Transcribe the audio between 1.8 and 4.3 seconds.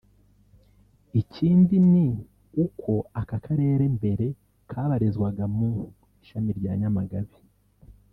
ni uko aka karere mbere